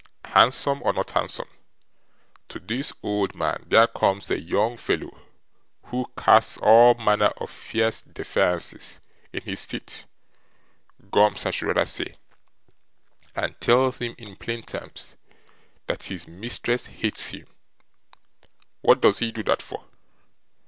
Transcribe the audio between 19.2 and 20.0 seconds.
do that for?